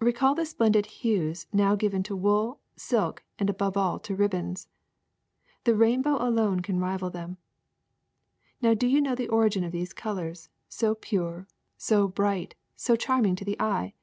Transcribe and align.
Recall 0.00 0.34
the 0.34 0.44
splendid 0.44 0.86
hues 0.86 1.46
now 1.52 1.76
given 1.76 2.02
to 2.02 2.16
wool, 2.16 2.58
silk, 2.74 3.22
and 3.38 3.48
above 3.48 3.76
all 3.76 4.00
to 4.00 4.16
ribbons. 4.16 4.66
The 5.62 5.76
rainbow 5.76 6.16
alone 6.20 6.62
can 6.62 6.80
rival 6.80 7.10
them. 7.10 7.36
Now 8.60 8.74
do 8.74 8.88
you 8.88 9.00
know 9.00 9.14
the 9.14 9.28
origin 9.28 9.62
of 9.62 9.70
these 9.70 9.92
colors, 9.92 10.48
so 10.68 10.96
pure, 10.96 11.46
so 11.78 12.08
bright, 12.08 12.56
so 12.74 12.96
charming 12.96 13.36
to 13.36 13.44
the 13.44 13.60
eye 13.60 13.94